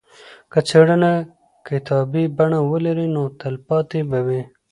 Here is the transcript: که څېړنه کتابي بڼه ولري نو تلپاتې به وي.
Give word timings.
که 0.51 0.59
څېړنه 0.67 1.11
کتابي 1.67 2.23
بڼه 2.37 2.59
ولري 2.71 3.07
نو 3.15 3.23
تلپاتې 3.39 3.99
به 4.09 4.19
وي. 4.27 4.41